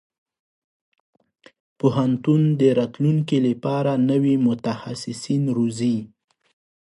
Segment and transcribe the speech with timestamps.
[1.79, 5.97] پوهنتون د راتلونکي لپاره نوي متخصصين روزي.